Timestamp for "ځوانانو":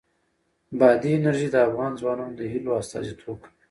2.01-2.37